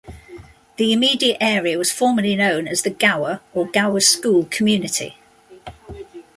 The 0.77 0.93
immediate 0.93 1.37
area 1.39 1.77
was 1.77 1.91
formerly 1.91 2.35
known 2.35 2.67
as 2.67 2.81
the 2.81 2.89
"Gower" 2.89 3.39
or 3.53 3.67
"Gower 3.67 3.99
School" 3.99 4.45
community. 4.45 5.19